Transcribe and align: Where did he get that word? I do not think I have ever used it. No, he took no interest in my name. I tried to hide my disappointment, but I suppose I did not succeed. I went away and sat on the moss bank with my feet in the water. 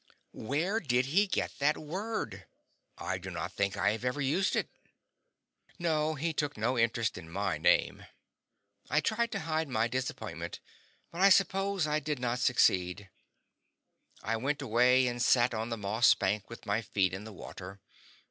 Where 0.33 0.79
did 0.79 1.05
he 1.05 1.27
get 1.27 1.59
that 1.59 1.77
word? 1.77 2.47
I 2.97 3.19
do 3.19 3.29
not 3.29 3.51
think 3.53 3.77
I 3.77 3.91
have 3.91 4.03
ever 4.03 4.19
used 4.19 4.55
it. 4.55 4.67
No, 5.77 6.15
he 6.15 6.33
took 6.33 6.57
no 6.57 6.75
interest 6.75 7.19
in 7.19 7.29
my 7.29 7.59
name. 7.59 8.07
I 8.89 8.99
tried 8.99 9.31
to 9.33 9.41
hide 9.41 9.69
my 9.69 9.87
disappointment, 9.87 10.59
but 11.11 11.21
I 11.21 11.29
suppose 11.29 11.85
I 11.85 11.99
did 11.99 12.17
not 12.17 12.39
succeed. 12.39 13.11
I 14.23 14.37
went 14.37 14.63
away 14.63 15.05
and 15.05 15.21
sat 15.21 15.53
on 15.53 15.69
the 15.69 15.77
moss 15.77 16.15
bank 16.15 16.49
with 16.49 16.65
my 16.65 16.81
feet 16.81 17.13
in 17.13 17.23
the 17.23 17.31
water. 17.31 17.79